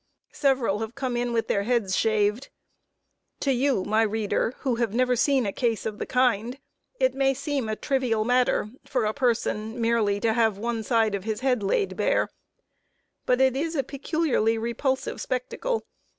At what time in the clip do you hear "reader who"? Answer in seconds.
4.01-4.77